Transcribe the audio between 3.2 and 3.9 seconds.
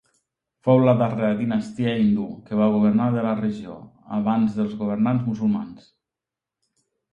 la regió,